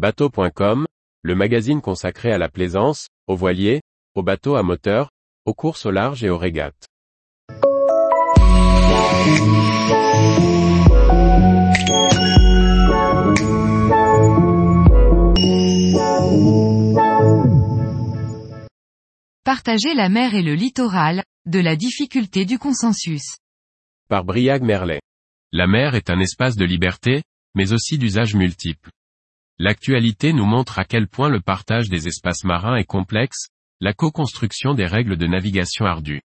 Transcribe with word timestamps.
Bateau.com, 0.00 0.86
le 1.20 1.34
magazine 1.34 1.82
consacré 1.82 2.32
à 2.32 2.38
la 2.38 2.48
plaisance, 2.48 3.08
aux 3.26 3.36
voiliers, 3.36 3.82
aux 4.14 4.22
bateaux 4.22 4.56
à 4.56 4.62
moteur, 4.62 5.10
aux 5.44 5.52
courses 5.52 5.84
au 5.84 5.90
large 5.90 6.24
et 6.24 6.30
aux 6.30 6.38
régates. 6.38 6.86
Partager 19.44 19.92
la 19.92 20.08
mer 20.08 20.34
et 20.34 20.40
le 20.40 20.54
littoral, 20.54 21.24
de 21.44 21.58
la 21.58 21.76
difficulté 21.76 22.46
du 22.46 22.58
consensus. 22.58 23.36
Par 24.08 24.24
Briag 24.24 24.62
Merlet. 24.62 25.02
La 25.52 25.66
mer 25.66 25.94
est 25.94 26.08
un 26.08 26.20
espace 26.20 26.56
de 26.56 26.64
liberté, 26.64 27.22
mais 27.54 27.74
aussi 27.74 27.98
d'usages 27.98 28.34
multiples. 28.34 28.88
L'actualité 29.62 30.32
nous 30.32 30.46
montre 30.46 30.78
à 30.78 30.86
quel 30.86 31.06
point 31.06 31.28
le 31.28 31.42
partage 31.42 31.90
des 31.90 32.08
espaces 32.08 32.44
marins 32.44 32.76
est 32.76 32.86
complexe, 32.86 33.48
la 33.82 33.92
co-construction 33.92 34.72
des 34.72 34.86
règles 34.86 35.18
de 35.18 35.26
navigation 35.26 35.84
ardue. 35.84 36.22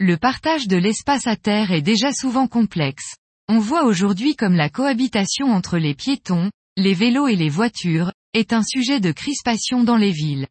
Le 0.00 0.16
partage 0.16 0.66
de 0.66 0.76
l'espace 0.76 1.28
à 1.28 1.36
terre 1.36 1.70
est 1.70 1.80
déjà 1.80 2.10
souvent 2.10 2.48
complexe. 2.48 3.14
On 3.48 3.60
voit 3.60 3.84
aujourd'hui 3.84 4.34
comme 4.34 4.56
la 4.56 4.68
cohabitation 4.68 5.52
entre 5.52 5.78
les 5.78 5.94
piétons, 5.94 6.50
les 6.76 6.92
vélos 6.92 7.28
et 7.28 7.36
les 7.36 7.50
voitures, 7.50 8.10
est 8.34 8.52
un 8.52 8.64
sujet 8.64 8.98
de 8.98 9.12
crispation 9.12 9.84
dans 9.84 9.96
les 9.96 10.10
villes. 10.10 10.48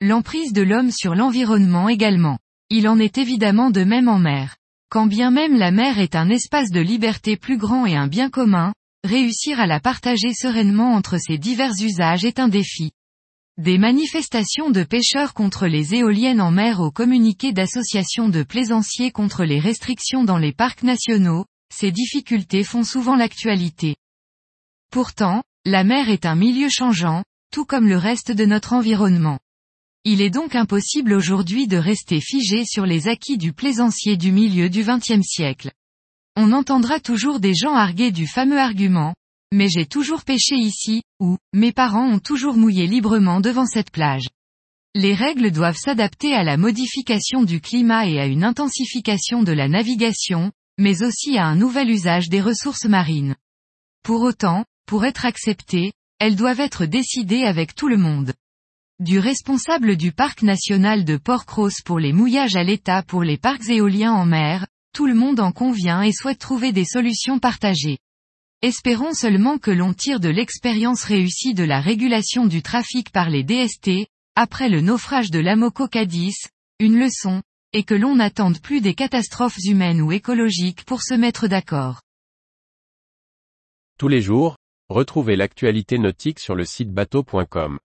L'emprise 0.00 0.52
de 0.52 0.62
l'homme 0.62 0.90
sur 0.90 1.14
l'environnement 1.14 1.88
également. 1.88 2.40
Il 2.68 2.88
en 2.88 2.98
est 2.98 3.16
évidemment 3.16 3.70
de 3.70 3.84
même 3.84 4.08
en 4.08 4.18
mer. 4.18 4.56
Quand 4.90 5.06
bien 5.06 5.30
même 5.30 5.56
la 5.56 5.70
mer 5.70 6.00
est 6.00 6.16
un 6.16 6.30
espace 6.30 6.72
de 6.72 6.80
liberté 6.80 7.36
plus 7.36 7.58
grand 7.58 7.86
et 7.86 7.94
un 7.94 8.08
bien 8.08 8.28
commun, 8.28 8.72
réussir 9.04 9.60
à 9.60 9.66
la 9.66 9.80
partager 9.80 10.32
sereinement 10.32 10.94
entre 10.94 11.18
ses 11.18 11.36
divers 11.36 11.74
usages 11.78 12.24
est 12.24 12.38
un 12.38 12.48
défi. 12.48 12.92
Des 13.58 13.78
manifestations 13.78 14.70
de 14.70 14.82
pêcheurs 14.82 15.34
contre 15.34 15.66
les 15.66 15.94
éoliennes 15.94 16.40
en 16.40 16.50
mer 16.50 16.80
au 16.80 16.90
communiqué 16.90 17.52
d'associations 17.52 18.28
de 18.28 18.42
plaisanciers 18.42 19.12
contre 19.12 19.44
les 19.44 19.60
restrictions 19.60 20.24
dans 20.24 20.38
les 20.38 20.52
parcs 20.52 20.82
nationaux, 20.82 21.44
ces 21.72 21.92
difficultés 21.92 22.64
font 22.64 22.82
souvent 22.82 23.14
l'actualité. 23.14 23.96
Pourtant, 24.90 25.42
la 25.66 25.84
mer 25.84 26.08
est 26.08 26.24
un 26.24 26.34
milieu 26.34 26.68
changeant, 26.70 27.24
tout 27.52 27.66
comme 27.66 27.86
le 27.86 27.98
reste 27.98 28.32
de 28.32 28.44
notre 28.46 28.72
environnement. 28.72 29.38
Il 30.04 30.22
est 30.22 30.30
donc 30.30 30.54
impossible 30.54 31.12
aujourd'hui 31.12 31.66
de 31.66 31.76
rester 31.76 32.20
figé 32.20 32.64
sur 32.64 32.86
les 32.86 33.06
acquis 33.06 33.38
du 33.38 33.52
plaisancier 33.52 34.16
du 34.16 34.32
milieu 34.32 34.70
du 34.70 34.82
XXe 34.82 35.22
siècle. 35.22 35.72
On 36.36 36.50
entendra 36.50 36.98
toujours 36.98 37.38
des 37.38 37.54
gens 37.54 37.74
arguer 37.74 38.10
du 38.10 38.26
fameux 38.26 38.58
argument, 38.58 39.14
mais 39.52 39.68
j'ai 39.68 39.86
toujours 39.86 40.24
pêché 40.24 40.56
ici, 40.56 41.02
ou, 41.20 41.38
mes 41.52 41.72
parents 41.72 42.08
ont 42.08 42.18
toujours 42.18 42.56
mouillé 42.56 42.88
librement 42.88 43.40
devant 43.40 43.66
cette 43.66 43.92
plage. 43.92 44.28
Les 44.96 45.14
règles 45.14 45.52
doivent 45.52 45.76
s'adapter 45.76 46.34
à 46.34 46.42
la 46.42 46.56
modification 46.56 47.44
du 47.44 47.60
climat 47.60 48.08
et 48.08 48.18
à 48.18 48.26
une 48.26 48.42
intensification 48.42 49.44
de 49.44 49.52
la 49.52 49.68
navigation, 49.68 50.50
mais 50.76 51.04
aussi 51.04 51.38
à 51.38 51.46
un 51.46 51.54
nouvel 51.54 51.88
usage 51.88 52.28
des 52.28 52.40
ressources 52.40 52.86
marines. 52.86 53.36
Pour 54.02 54.22
autant, 54.22 54.64
pour 54.86 55.04
être 55.04 55.26
acceptées, 55.26 55.92
elles 56.18 56.36
doivent 56.36 56.60
être 56.60 56.84
décidées 56.84 57.44
avec 57.44 57.76
tout 57.76 57.88
le 57.88 57.96
monde. 57.96 58.32
Du 59.00 59.20
responsable 59.20 59.96
du 59.96 60.12
parc 60.12 60.42
national 60.42 61.04
de 61.04 61.16
Port-Cros 61.16 61.70
pour 61.84 61.98
les 62.00 62.12
mouillages 62.12 62.56
à 62.56 62.64
l'État 62.64 63.02
pour 63.02 63.22
les 63.22 63.38
parcs 63.38 63.68
éoliens 63.68 64.12
en 64.12 64.26
mer, 64.26 64.66
tout 64.94 65.06
le 65.06 65.14
monde 65.14 65.40
en 65.40 65.52
convient 65.52 66.02
et 66.02 66.12
souhaite 66.12 66.38
trouver 66.38 66.72
des 66.72 66.84
solutions 66.84 67.40
partagées. 67.40 67.98
Espérons 68.62 69.12
seulement 69.12 69.58
que 69.58 69.72
l'on 69.72 69.92
tire 69.92 70.20
de 70.20 70.30
l'expérience 70.30 71.02
réussie 71.02 71.52
de 71.52 71.64
la 71.64 71.80
régulation 71.80 72.46
du 72.46 72.62
trafic 72.62 73.10
par 73.10 73.28
les 73.28 73.42
DST, 73.42 74.06
après 74.36 74.68
le 74.68 74.80
naufrage 74.80 75.30
de 75.30 75.40
l'Amoco 75.40 75.88
Cadiz, 75.88 76.36
une 76.78 76.98
leçon, 76.98 77.42
et 77.72 77.82
que 77.82 77.94
l'on 77.94 78.14
n'attende 78.14 78.60
plus 78.60 78.80
des 78.80 78.94
catastrophes 78.94 79.58
humaines 79.64 80.00
ou 80.00 80.12
écologiques 80.12 80.84
pour 80.84 81.02
se 81.02 81.14
mettre 81.14 81.48
d'accord. 81.48 82.00
Tous 83.98 84.08
les 84.08 84.22
jours, 84.22 84.56
retrouvez 84.88 85.34
l'actualité 85.34 85.98
nautique 85.98 86.38
sur 86.38 86.54
le 86.54 86.64
site 86.64 86.92
bateau.com. 86.92 87.78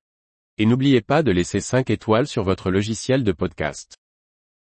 Et 0.60 0.66
n'oubliez 0.68 1.02
pas 1.02 1.24
de 1.24 1.32
laisser 1.32 1.60
5 1.60 1.90
étoiles 1.90 2.28
sur 2.28 2.44
votre 2.44 2.70
logiciel 2.70 3.24
de 3.24 3.32
podcast. 3.32 3.98